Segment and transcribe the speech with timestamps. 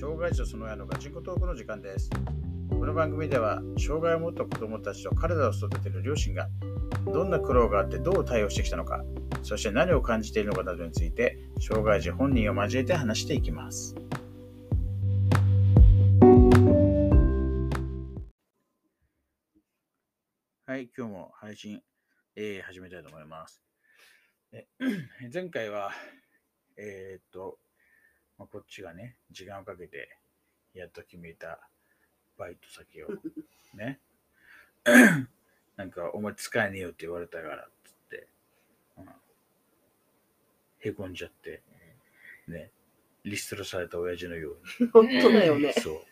[0.00, 2.08] 障害者その親のガチンコトークの時間です。
[2.70, 6.48] この番組では、障害を持った子供たちと彼らを育てる両親が、
[7.12, 9.02] どんな苦労があってどう対応してきたのか、
[9.42, 13.96] そして何を感じているのかなどについて、障害児本人を交えて話していきます。
[20.64, 21.82] はい、今日も配信、
[22.36, 23.60] えー始めたいと思います。
[24.52, 24.68] え
[25.34, 25.90] 前回は、
[26.76, 27.58] えーっと、
[28.38, 30.16] まあ、こっちがね、時間をかけて、
[30.74, 31.58] やっと決めた
[32.38, 33.08] バイト先を、
[33.74, 34.00] ね。
[35.76, 38.28] なんか、お前使えねえよって言われたから、つって、
[38.96, 39.08] うん、
[40.80, 41.62] へこんじゃって、
[42.46, 42.70] ね。
[43.24, 44.90] リストラされた親父のように。
[44.90, 45.72] 本当だよね。
[45.72, 46.02] そう。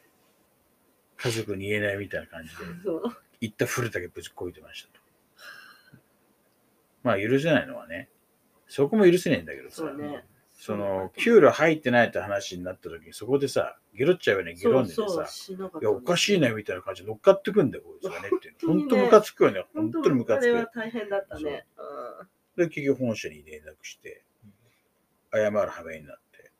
[1.16, 3.02] 家族に言えないみたいな感じで、そう
[3.40, 5.00] 言ったふるだけぶちこいてましたと。
[7.02, 8.10] まあ、許せないのはね、
[8.66, 10.24] そこも許せねえんだけどさ、そうね。
[10.56, 16.48] その、給料入ってないって話になった時に、そこでさ、ゲロっちゃうよね、ゲロんでてそうそういや、おかしいね。
[16.48, 18.54] なみたいな感じで乗っかってくんだよ、こいつがねっていう。
[18.66, 20.78] 本当ムカつくよね、本本当にムカつあれはく。
[20.78, 21.66] 大変だったね。
[22.56, 24.24] で、結局本社に連絡して、
[25.30, 26.50] 謝る羽目になって、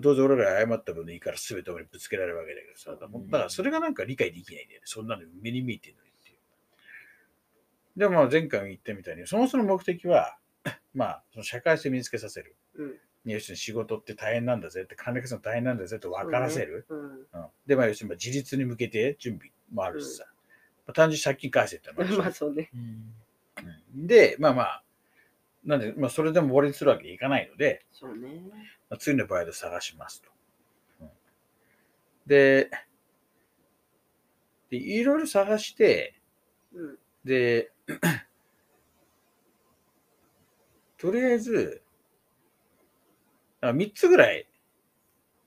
[0.00, 4.82] 当然俺らが謝った分でいいから全て俺にぶつけられるわけだけどさ、だからそれがなんか理解できないんだよね。
[4.84, 6.38] そんなの目に見えてるのにっていう。
[7.96, 10.38] でもまあ前回も言ったみたいに、そもそも目的は、
[10.94, 12.54] まあ、その社会性身につけさせる。
[12.76, 13.00] うん。
[13.24, 16.86] 要するに仕事って大変なんだぜって、管理化するの大変なんだぜって分からせる。
[16.88, 16.98] うん。
[16.98, 17.26] うん
[17.66, 20.24] で、まあ、要するにまあ自立に向けて準備もあるしさ、
[20.86, 22.70] まあ、単純に借金返せってのもあるし まあそうね。
[22.74, 23.14] うん
[23.94, 24.84] で、まあまあ、
[25.64, 28.42] なんで、まあ、それでも終わりにするわけにいかないので、そうね。
[28.88, 30.30] まあ、次のバイト探しますと。
[31.00, 31.10] うん
[32.26, 32.70] で、
[34.70, 36.14] で、いろいろ探して、
[36.72, 36.98] うん。
[37.24, 37.72] で、
[40.96, 41.81] とりあえず、
[43.70, 44.48] 3つぐらい、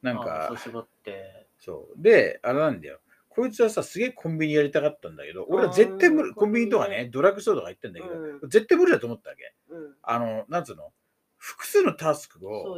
[0.02, 2.02] なんあかそう、絞って、そう。
[2.02, 3.00] で、あれなんだよ。
[3.28, 9.53] こいつはさ、すげえコンビニやりたかったんだけど、俺は絶対無理、コンビニとかね、ドラッグストアとか行ってんだけど、うん絶対無理だと思ったわけ。
[9.69, 9.95] うん。
[10.01, 10.94] あの、なんつうの？
[11.38, 12.78] 複数のタスクを。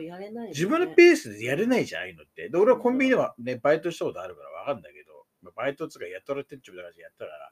[0.49, 2.49] 自分のペースでやれないじゃん、ああいうのって。
[2.49, 7.51] で、俺はコンビニではね、バイトしたことあるからわかんだけど、まあバイトつうかやっとられてんちゅうだからやったから、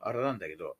[0.00, 0.76] あれなんだけど、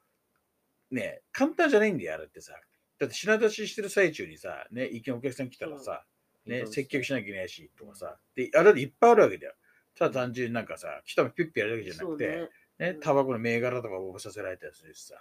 [0.92, 2.52] ね、簡単じゃないんだよ、あれってさ。
[2.98, 6.04] だって品出ししてる最中にさ、ね、一見お客さん来たらさ、
[6.46, 8.16] ね、接客しなきゃいけないし、とかさ。
[8.34, 9.54] で、あれでいっぱいあるわけだよ。
[9.96, 12.94] ただ単純になんかさ、来たらピュッピュやるだけじゃなくて、ね。
[13.00, 15.14] タバコの銘柄とか覚えさせられたりするしさ、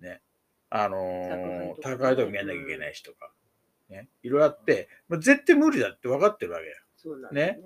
[0.00, 0.20] ね、
[0.70, 3.32] あのー、宅配とかね高いとこ見やんなきゃいけないしとか、
[3.90, 6.72] ね、いろいろあって、まあ、絶対無理だって分かってるわけよ。
[6.96, 7.60] そうなんね。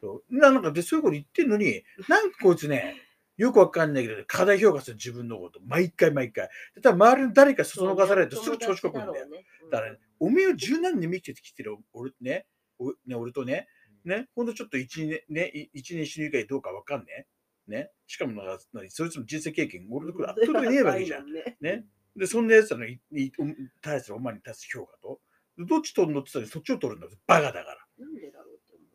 [0.00, 2.94] そうななんかで、そういうこと言ってんのに、なんかこいつね、
[3.36, 6.48] よくわかんないけど、過大評価する自分のこと、毎回毎回。
[6.74, 9.12] で多分周りに誰かそそのかされるとすぐ調子こくんだよ。
[9.28, 9.44] ね。
[9.70, 12.46] だからね、おめえを十何年見てきてる俺ね、
[12.78, 13.68] おね俺とね、
[14.04, 17.26] ね、ほんとちょっと一年、ね、い一年一緒にいるかどうかわかんね
[17.68, 17.70] え。
[17.70, 17.90] ね。
[18.06, 21.32] しかもなんか、何そいつの人生経験、俺とこれ圧倒的にねえわけじゃん。
[21.32, 21.56] ね。
[21.60, 21.84] ね。
[22.14, 23.44] で、そんなやつらのいいお
[23.82, 25.20] 対するお前に対する評価と、
[25.58, 27.12] どっち取るのって言ったらそっちを取るんだよ。
[27.26, 27.86] バカだから。
[27.98, 28.86] なんでだろうって思う。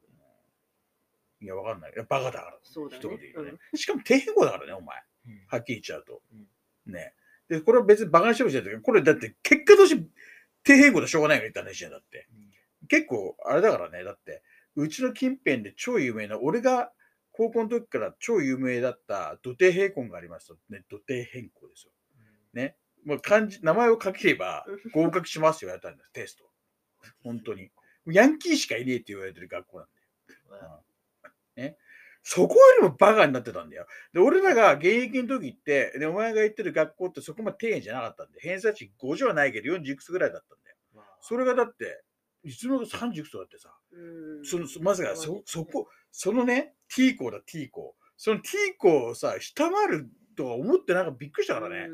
[1.41, 1.93] いや、わかんない。
[1.95, 2.57] いやバカだから。
[2.63, 3.59] そうだね一言で言うとね。
[3.75, 4.97] しかも底辺語だからね、お前。
[5.27, 6.21] うんはっきり言っちゃうと。
[6.33, 7.13] うんね。
[7.47, 10.03] で、これは別にバカにしてほしいんだけど、これだって結果として
[10.65, 12.27] 底辺語でしょうがないよねって話だって。
[12.87, 14.41] 結構、あれだからね、だって、
[14.75, 16.91] うちの近辺で超有名な、俺が
[17.31, 21.91] 高校の時から超有名だった土手平行がありますと、ね、土手変更ですよ。
[22.53, 22.75] ね。
[23.05, 26.43] もう漢字、名前を書ければ合格しますよ、やったんです、テスト。
[27.23, 27.69] 本当に。
[28.05, 29.87] ヤンキーしかいねえって言われてる学校なん
[30.49, 30.69] だよ。
[30.77, 30.90] ね。
[32.23, 33.87] そこよりもバカになってたんだよ。
[34.13, 40.77] で、俺らが現役の時って、で、お前が行ってる学校ってそこまで丁寧じゃなかったんで、偏差値50はないけど40いくつぐらいだったんだよ。
[41.21, 42.03] それがだって、
[42.43, 47.95] いつの間にか30いくつだってさ、うんそのそまさかそ、そこ、そのね、T 校だ、T 校。
[48.17, 51.87] その T 校をさ、下回るとは思ってなんかびっくりしたからね。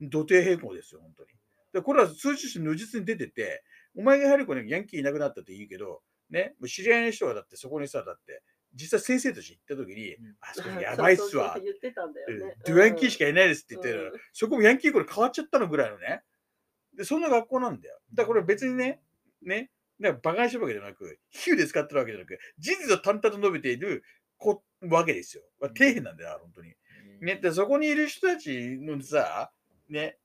[0.00, 1.30] 土底平行ですよ、本当に。
[1.72, 3.64] で、これは数字として如実に出てて、
[3.96, 8.42] お前が入る子にヤンキーいなくなったって言うけど、ね、知り合いの人がだってそこにさ、だって、
[8.74, 11.58] 実際先生として行った時に、うんあそこやばいっすわ。
[11.62, 12.56] 言ってたんだよね。
[12.66, 16.22] ドゥヤンキーしかいないですって言ってる、うんそこもヤンキー校に変わっちゃったのぐらいのね。
[16.94, 18.00] で、そんな学校なんだよ。
[18.12, 19.02] だからこれ別にね、
[19.42, 24.02] ね、なんか馬鹿にしてるわけじゃなく、比喩で使ってるわけじゃなく、事実を淡々と述べている
[24.36, 25.42] こわけですよ。
[25.60, 26.74] まあ底辺なんだよ、本当に。
[27.20, 29.52] ね、でそこにいる人たちのさ、
[29.88, 30.18] ね、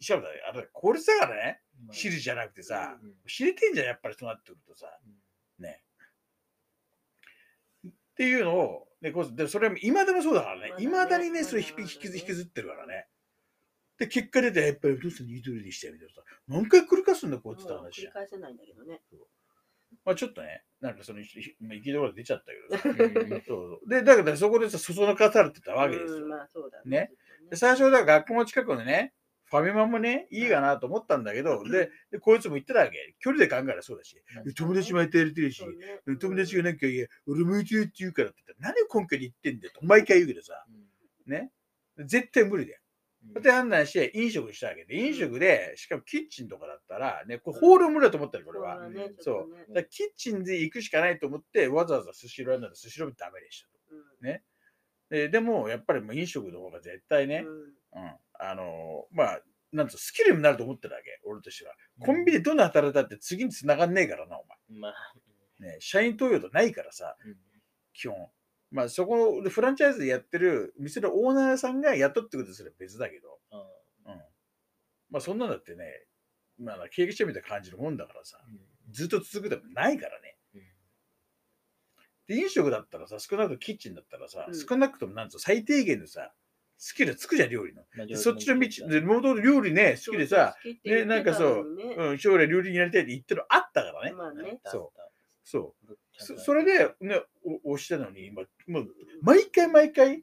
[0.00, 4.86] しかもだねあれ、これさからね、知るじゃなくてさ、知れてんじゃん、やっぱりそうなってくるとさ、
[5.58, 5.82] ね。
[8.18, 13.06] っていうのを、ね、こうでそれは今でもそうだからね、いまだにね、それ引き引きずってるからね。
[13.96, 16.22] で、結果出て、やっぱりお父さんに言う通りでしたよ、みたいなさ。
[16.48, 18.12] 何回繰り返すんだ、こいつって話じゃん。
[18.12, 19.00] り返せないんだけどね。
[20.04, 23.40] まあちょっとね、なんかその、ひまあ行きどころ出ちゃったけどさ。
[23.46, 26.24] そうそうで、だからそこでさ、そそのかされてたわけですよ。
[26.24, 27.12] うんまあそうだね。
[27.54, 29.14] 最初はだから学校の近くのね、
[29.50, 33.14] ファミマもね、いいかなと思ったんだけど、で、でこいつも言ってたわけ。
[33.18, 34.16] 距離で考えたらそうだし、
[34.56, 35.62] 友達もやってやれてるし、
[36.20, 40.64] 友達がなんか、いや、俺向いてるって言うからって言ったら、何を根拠に言ってんだよと毎回言うけどさ、
[41.26, 41.50] ね。
[41.98, 42.80] 絶対無理だよ。
[43.38, 48.78] って判断して飲食したわけで、飲食で、しかもキッチンとかだったら、ね、これホール無理だと思ったの、これは。
[49.20, 54.42] そうだキッチンで行くしかないと思って、わざわざスシローやんだらスシローもダメでしたね。
[55.10, 58.02] ででも、やっぱりもう飲食の方が絶対ね、うん。
[58.02, 59.40] うん、あのーまあ、
[59.72, 61.74] なんつうのスキルになると思ってるわけ、俺としては。
[62.00, 64.92] コンビニどんな働いたって次に繋がんねえからな、おまあ、
[65.60, 65.72] 前。
[65.72, 67.36] ね、社員登用とないからさ、うん
[67.92, 68.30] 基本。
[68.70, 73.56] まあ、そこでフランチャイズでやってる店のオーナーさんが雇ってくるとすれば別だけど、あ
[74.06, 74.22] うん。
[75.10, 75.84] まあ、そんなんだってね、
[76.58, 80.36] まあ、経営者みたいな感じのもんだからさ、ーずっと続くでもないからね。
[80.54, 80.62] うん
[82.28, 86.32] で、飲食だったらさ、少なくともキッチンだったらさ、うん少なくともなんつうの最低限のさ、
[86.78, 87.82] スキルつくじゃん、料理の。
[87.96, 90.54] まあでそっちの道、で、元々料理ね、好きでさ、
[90.84, 91.66] ね、なんかそう、
[91.98, 94.12] うん、将来料理になりたいって言ってるのあったからね。
[94.12, 95.00] まあねそう
[95.42, 95.96] そう。
[96.12, 97.20] そそそれで、ね、
[97.64, 98.88] お押したのに、まもう、
[99.22, 100.22] 毎回毎回、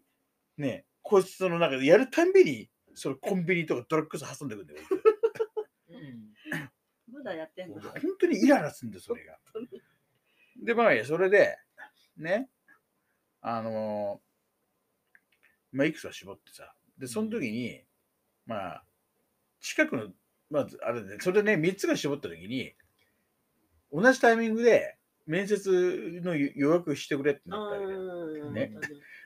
[0.58, 4.80] ね、こいつその中でやるたんびに、そのコンビニとかドラッグス挟んでくんだよ。
[7.12, 7.76] まだやってんの？
[7.76, 9.38] 俺 本当にイライラするんだよ、それが。
[10.64, 11.58] で、まあいいや、それで、
[12.18, 12.50] ね、
[13.42, 14.25] あのー
[15.76, 17.82] まあ、いくつか絞ってさ、で、その時に、
[18.46, 18.84] まあ、
[19.60, 20.08] 近くの、
[20.50, 22.74] まず、あれね、それでね、3つが絞った時に、
[23.92, 28.00] 同じタイミングで、面接の予約してくれってなったわけだよ。
[28.48, 28.72] うんね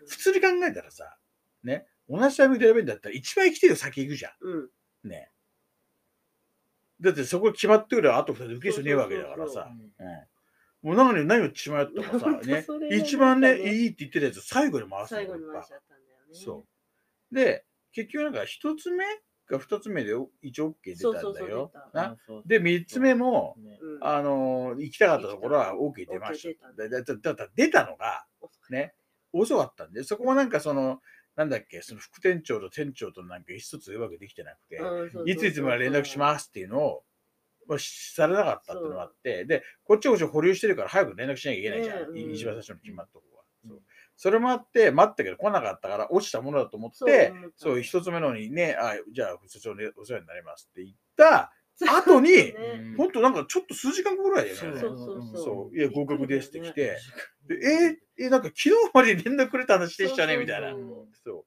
[0.08, 1.18] 普通に考えたらさ、
[1.62, 5.10] ね、同じタイミングで選べるんだったら、一番生きてるよ、先行くじゃうんん。
[5.10, 5.30] ね。
[7.00, 9.70] だってそこ決まってくれば、あと2人受け人ねえわけだからさ。
[9.70, 10.90] うん。
[10.90, 16.66] もうなのに何を血迷ったかさ、 ね一番ね、いいって言ってたやつ最後に回すの最後に回しちゃったんだよねそ
[17.32, 17.36] う。
[17.36, 19.06] で、結局なんか一つ目
[19.50, 21.72] か二つ目で一応 OK 出たんだよ。
[22.46, 26.88] で、三つ目も、うんあのー行きたかったところは OK 出ました。
[26.88, 28.26] だだだ出たのが、
[28.70, 28.94] ね、
[29.34, 31.02] 遅かったんで、そこもなんかその、
[31.36, 34.80] なんだっけ、その副店長と店長となんか一つうまくできてなくて、
[35.26, 37.04] いついつまで連絡しますっていうのを、
[37.68, 42.14] まあ、されなかったっていうのがあって、で、こっちこっち保留してるから早く連絡しなきゃいけないじゃん。
[42.14, 43.76] ねうん一番最初の決まったとこは。
[44.20, 46.98] うんそれもあって、待ったけど来なかったから落ちたものだと思って、
[47.56, 51.54] そうそう、一つ目のにね、あじゃあ、所長にお世話になりますって言った
[51.88, 52.54] 後に、ね
[52.98, 54.80] ほんとなんかちょっと数時間後ぐらいだよね。
[54.82, 56.98] そうそうそうそう、いや、合格ですって来て、
[57.48, 60.72] でうえーえ、なんか昨日までに連絡くれた話でしたね、みたいな。
[61.24, 61.46] そ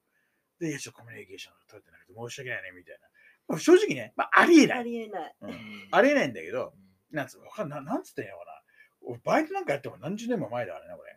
[0.58, 0.64] う。
[0.64, 3.00] で、いや、ちょっとコミュニケーション取れてなくて申し訳ないね、みたいな。
[3.48, 4.84] まあ正直ね、まあ、ありえなあい。
[4.84, 5.36] りえない。
[5.42, 6.72] うんありえないんだけど、
[7.10, 8.61] なんつうの、わかんななんつってんのかな。
[9.06, 11.16] 俺バイトなんかやっても何十年も前だからね、これ。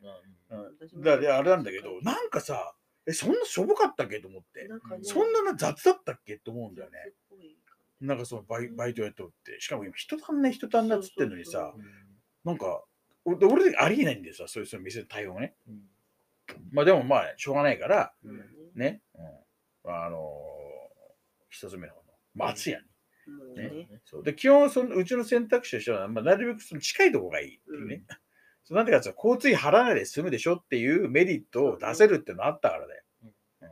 [0.95, 2.75] うん、だからあれなんだけど、なんかさ、
[3.07, 4.63] え、そんなしょぼかったっけと思って。
[4.63, 4.69] ね
[5.03, 6.97] そんなな雑だったっけと思うんだよね。
[8.01, 9.59] なんかそのバイバイトやっとって。
[9.59, 11.73] しかも今人足んない人足んないっつってんのにさ、
[12.43, 12.83] なんか、
[13.23, 15.55] お俺でありえないんだよさ、そういうその店の対応ね。
[16.71, 18.33] まあでもまあ、しょうがないから、感
[18.73, 19.01] じね、
[19.85, 20.65] うん、あのー
[21.55, 22.85] 一つ目の方の松屋に。
[23.55, 24.01] ねね。
[24.05, 28.03] そうで基本その、うちの選択肢としては、まあ、なるべくその近いところがいいっていうね。
[28.63, 33.03] そうなんでかっていうと交通費払わないで済むでしょっていうメリットを出せるっていうのあったからだよ。
[33.23, 33.69] うんうん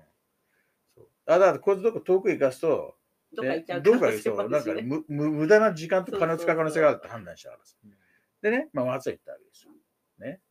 [0.96, 2.96] そうあだから、こいつどこ遠く行かすと、
[3.36, 7.76] どっか行っちゃうどっか行くと、なんかむむ無駄な時間と金を使う可能性があるって判断したからさ。
[8.42, 9.72] でね、まあ、松屋行ったわけですよ。
[10.20, 10.42] ね。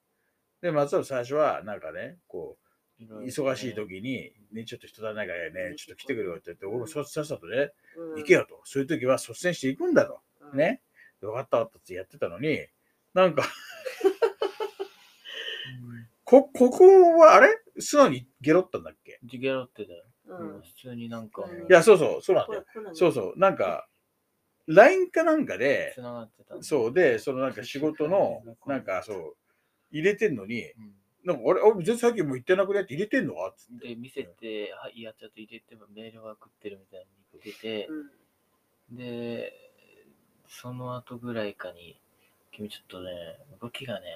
[0.61, 2.62] で、松屋最初は、なんかね、こう、
[3.09, 8.19] 忙しい時に、ね、ちょっと人足りないからね、ちょっと来てくれよって言って、俺もさっさとね、うん。
[8.19, 8.61] 行けよと。
[8.65, 10.21] そういう時は率先して行くんだと。
[10.53, 10.59] うん。
[10.59, 10.83] ね。
[11.21, 12.67] で分かった分かったってやってたのに、
[13.15, 13.45] なんか
[16.25, 17.49] こ、ここはあれ？
[17.79, 19.19] 素直にゲロったんだっけ？
[19.25, 20.05] ジゲロってだよ。
[20.27, 20.61] うん。
[20.63, 21.63] 普通になんか、うん。
[21.63, 22.65] いや、そうそう、そうなんだよ。
[22.95, 23.89] そうそう、なんか、
[24.67, 26.63] LINE かなんかで、繋がってた。
[26.63, 29.37] そうで、そのなんか仕事の、なんかそう、
[29.91, 32.81] 入れてんのに、うんなんか、あれ、あ全然さっきもう言ってなくね？
[32.81, 33.35] って入れてんの？
[33.35, 33.89] かっつって。
[33.89, 37.07] で、見せて、はい、やっちゃって入れてもメールが送ってるみたいに
[37.43, 37.87] 言ってて、
[38.91, 38.97] うん。
[38.97, 39.53] で、
[40.49, 42.01] その後ぐらいかに、
[42.51, 43.11] 君ちょっとね、
[43.61, 44.07] 動きがね、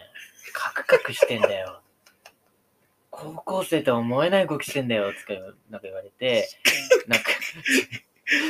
[0.52, 1.80] カクカクしてんだよ。
[3.10, 5.32] 高校生とは思えない動きしてんだよ、つか
[5.70, 6.46] なんか言われて、
[7.06, 7.30] なんか、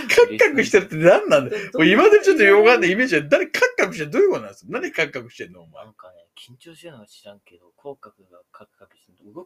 [0.08, 1.56] カクカクしてるって何なんだ？
[1.56, 1.70] よ。
[1.74, 4.10] もう今までちょっとよくわかんないイメージは、誰カクカクしてる？
[4.10, 4.72] どういうことなんですか？
[4.72, 5.60] 何カクカクしてんの？
[5.62, 5.84] お前。
[5.84, 5.90] な。
[5.92, 8.40] んかね、緊張してるのか知らんけど、口角が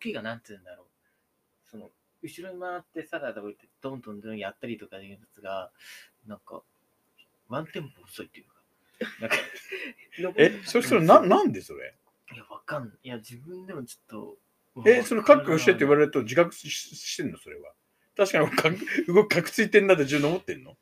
[0.00, 0.86] きがなんて言うんだろう。
[1.70, 1.90] その、
[2.22, 5.70] 後ろに回ってサラダ置いて、どんどんどんやったりとかいうやつが、
[6.26, 6.62] なんか、
[7.48, 8.54] ワンテンポ遅いっていうか、
[9.20, 9.36] なんか、
[10.42, 11.94] え、そしたらな、なんでそれ？
[12.34, 12.98] いや、わかんない。
[13.02, 14.36] いや、自分でもちょっ
[14.74, 14.84] と。
[14.86, 17.72] え、その覚悟してって言われれると自覚ししてんのそれは？
[18.16, 18.70] 確かにか
[19.12, 20.76] 動きかくついてんなって自分で思ってんの？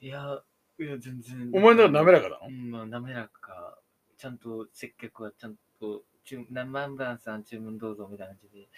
[0.00, 0.42] いや、
[0.78, 1.50] いや、全然。
[1.54, 2.46] お前の中で滑らかなの？
[2.48, 3.78] うん、まあ、滑らか。
[4.18, 8.68] ちゃんと接客はちゃんと、注何万番さん注文どうぞみたいな感じで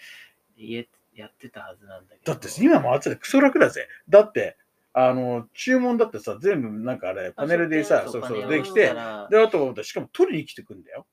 [0.57, 2.31] 言えやってたはずなんだけど。
[2.33, 3.87] だって今もあっちでクソ楽だぜ。
[4.07, 4.57] だって、
[4.93, 11.05] あの、注文だってさ、全部なんかあれ、パネルでさ、そうそう、できて、で、あと、しかも取りに来てくんだよ。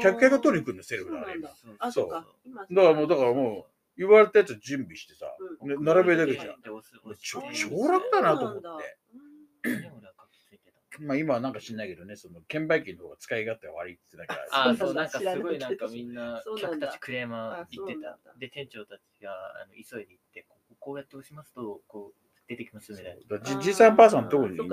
[0.00, 1.34] 客屋が取りに来るんだよ、セルフであれ。
[1.34, 2.26] そうなんだだかあ、そそううか。
[2.68, 5.26] 今らもう、だからもう、言われたやつ準備してさ、
[5.60, 6.56] うんね並べるだけじゃん。
[7.20, 7.40] 超
[7.88, 8.62] 楽だなと思っ
[9.62, 9.68] て。
[9.68, 10.78] で俺はかくついてた。
[11.00, 14.68] まあ今はなんか知んないけどね、その券売機の方が使い勝手が悪いって言ってたから。
[14.70, 18.18] あ、そそうう、なんんかすごいなんかみんな客たちクレーマー言ってた。
[18.36, 23.10] で、店長たちがあの急いで行って、こうこうやって押しますと、こう出てきますみたいな。
[23.36, 24.64] だからじ実際のパーソンのところにね、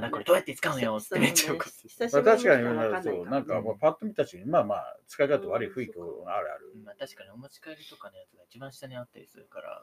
[0.00, 2.42] なんかどうやって使うのよってめっちゃ怒って確かに
[3.04, 6.72] そう、かなんか、まあ、パッと見たちに、まあまあ、使い勝手悪い雰囲気があるある。
[6.82, 9.82] まあ確かにお持ち帰りとかのやつが一番下にあったりするから、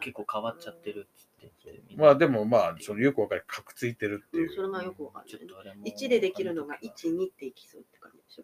[0.00, 1.50] 結構変わっちゃってるっつって
[1.96, 4.50] まあでもまあ、そのよくわかる、かくついてるっていう。
[4.50, 5.84] うんそれがよくわかるちょっとあれも。
[5.84, 8.42] 1でできるのが1、2っていきそうって感じでしょ。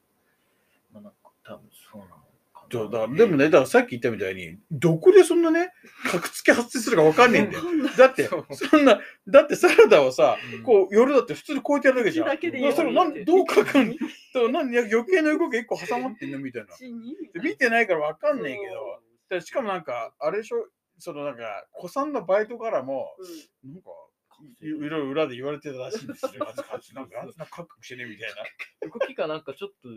[0.92, 2.16] まあなんか多分そうなの
[2.68, 5.72] だからでもね、だからさっき言ったみたいに、どこでそんなね、
[6.10, 7.64] かくつき発生するかわかんねえんだよ。
[7.96, 10.62] だって、そんな、だってサラダをさ、うん。
[10.62, 12.26] こう、夜だって普通にこうやってやるだけじゃん。
[12.26, 13.96] 口だけそれなんどう書くん
[14.32, 16.74] となんで余計な動きが一個挟まってんのみたいな。
[16.76, 20.68] 1、2で見てないからわかんねえけど、でしかもなんか、あれでしょ、
[20.98, 23.16] そのなんか、子さんのバイトからも、
[23.64, 23.90] なんか、
[24.60, 26.32] いいろいろ裏で言われてたらしいんですよ。
[26.94, 28.30] なんか、あんな覚悟してねみたい
[28.82, 28.90] な。
[28.90, 29.88] 動きがなんかちょっと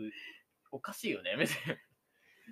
[0.72, 1.52] おかしいよね、みた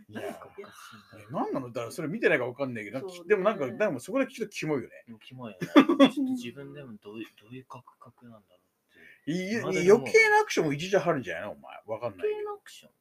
[0.09, 1.69] いやなんかおかしいんだよえ何なの？
[1.73, 5.05] だからそれ見てないからわかんないけど、そうねでもなんか、でもそこで聞くとキモいよね。
[5.07, 5.69] でもキモいよね。
[6.11, 9.31] ちょっと自分でもどういうどういう感覚なんだろうって。
[9.33, 11.53] いいまだでも余計なアクションも一時あるんじゃないの？
[11.53, 11.83] お前。
[11.87, 12.93] わかんないけ系のアクション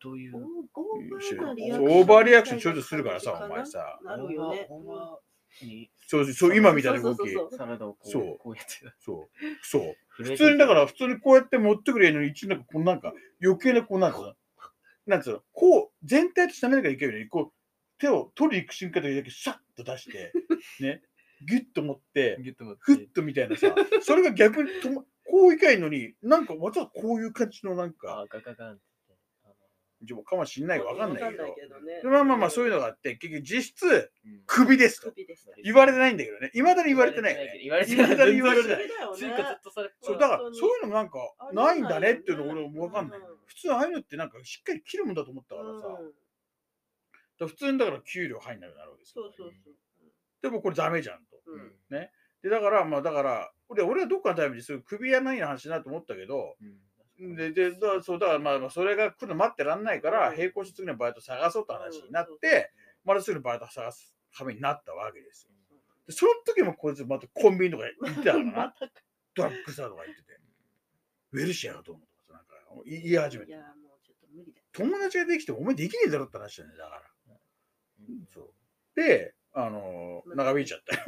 [0.00, 0.38] どういうど。
[0.38, 3.98] オーバーなリアクションオーバーリアクションちょいとするからさ、お前さ。
[4.04, 4.66] なるよね。
[4.68, 7.16] オーバーにそうそう、今みたいな動き。
[7.18, 8.94] そうそうそうサラダをこうそうこうやってた。
[9.00, 9.28] そう。
[9.62, 9.96] そう。
[10.10, 14.34] 普普通にだから、普通にこうやって持ってくれるのに、一応なんか、こうなんか、余計な、こうなんつうの、
[15.06, 17.52] なんつうの、こう、全体として滑らかにいけるように、こう、
[17.98, 20.32] 手を取りに行く瞬間だけシャッと出して、
[20.80, 21.02] ね、
[21.46, 22.80] ギュッと持って、ギュッと持って。
[22.82, 28.80] フッとみたいなさ、それが逆にとも、こういかいのに、なんか、またこういう感じのなんか、あガガガン
[30.24, 35.12] かもしんないかわかんないけど、まあまあまあ、そういうのがあって、結局実質、うん首ですと。
[35.62, 36.50] 言われてないんだけどね。
[36.54, 37.60] いまだに言われてないよね。
[37.62, 38.06] 言われてない。
[38.06, 39.90] 未だに言われてないそれ。
[40.00, 41.18] そう、だから、そういうのなんか、
[41.52, 43.18] ないんだねっていうの俺もわかんない。
[43.18, 49.30] うん普通ああいうのってなんかしっかり切るもんだと思ったからさ、普通にだから給料入んなくなるわけですよ。
[50.42, 51.40] でもこれダメじゃんと。
[51.46, 52.08] うんうん
[52.42, 56.76] で、だから、まあだから、俺俺はどっかのタイムにそういう首やないの話だなと思ったけど、うん
[57.18, 62.72] で、で、だそう、だからまあまあそれが来るの待ってらんないから、うん並行して次のバイト探そうって話になって、
[63.04, 65.50] また次のバイト探すためになったわけですよ。
[66.06, 68.74] で、その時もこいつまたコンビニとか行ってた からな、
[69.34, 70.40] ドラッグストアとか行ってて、
[71.32, 72.54] ウェルシアだと思うとか、なんか
[72.84, 73.52] 言い始めて。
[73.52, 74.60] いや、もうちょっと無理だ。
[74.72, 77.02] 友達ができてもお前できねえだろって話だね、だから。
[78.08, 79.00] うんそう。
[79.00, 81.02] で、あのー、長引いちゃったよ。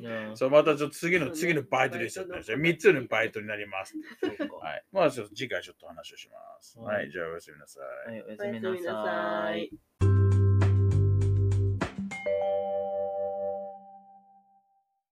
[0.00, 2.56] いやそう、またちょっと次の、次のバイトでしちゃったんですよ。
[2.56, 3.94] バイ3つのバイトになります。
[4.22, 4.84] はい。
[4.90, 6.78] まあ、ちょっと次回ちょっと話をします。
[6.78, 8.10] はいはい、じゃあおやすみなさい。
[8.10, 10.19] はい、おやおすみなさい。。